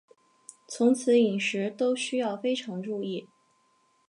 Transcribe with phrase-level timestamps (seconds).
[0.67, 3.29] 从此饮食都需要非常注意